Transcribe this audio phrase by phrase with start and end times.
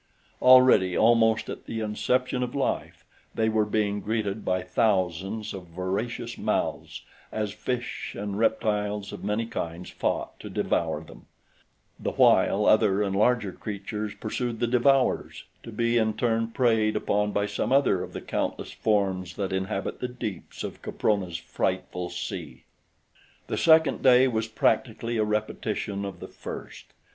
[0.41, 3.05] Already almost at the inception of life
[3.35, 9.45] they were being greeted by thousands of voracious mouths as fish and reptiles of many
[9.45, 11.27] kinds fought to devour them,
[11.99, 17.31] the while other and larger creatures pursued the devourers, to be, in turn, preyed upon
[17.31, 22.63] by some other of the countless forms that inhabit the deeps of Caprona's frightful sea.
[23.45, 26.85] The second day was practically a repetition of the first.